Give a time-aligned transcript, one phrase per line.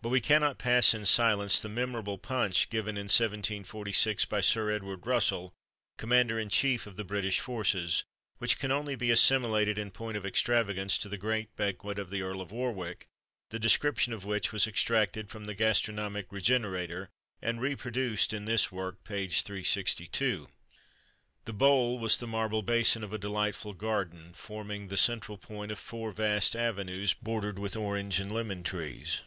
[0.00, 5.06] But we cannot pass in silence the memorable punch given in 1746 by Sir Edward
[5.06, 5.52] Russell,
[5.98, 8.04] Commander in Chief of the British forces,
[8.38, 12.22] which can only be assimilated in point of extravagance to the great banquet of the
[12.22, 13.08] Earl of Warwick,
[13.50, 17.10] the description of which was extracted from the "Gastronomic Regenerator,"
[17.42, 20.48] and reproduced in this work, page 362.
[21.44, 25.78] The bowl was the marble basin of a delightful garden, forming the central point of
[25.78, 29.20] four vast avenues, bordered with orange and lemon trees.